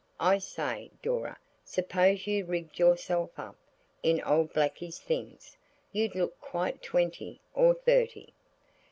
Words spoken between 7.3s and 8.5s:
or thirty."